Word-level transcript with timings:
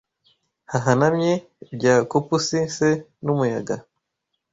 hahanamye 0.71 1.31
Bya 1.75 1.95
copusi 2.11 2.59
se 2.75 2.89
n’umuyaga 3.23 3.75